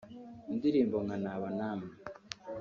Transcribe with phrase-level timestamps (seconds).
[0.53, 1.91] Indirimbo nka ‘Naba Namwe